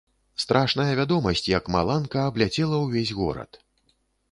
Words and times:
Страшная 0.43 0.93
вядомасць, 0.99 1.43
як 1.57 1.69
маланка, 1.77 2.25
абляцела 2.31 2.83
ўвесь 2.87 3.15
горад. 3.21 3.63